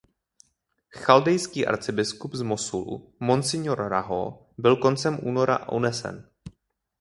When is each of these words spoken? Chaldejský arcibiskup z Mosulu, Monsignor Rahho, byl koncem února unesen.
Chaldejský 0.89 1.61
arcibiskup 1.67 2.33
z 2.33 2.41
Mosulu, 2.41 3.13
Monsignor 3.19 3.79
Rahho, 3.87 4.47
byl 4.57 4.75
koncem 4.75 5.19
února 5.27 5.69
unesen. 5.69 6.29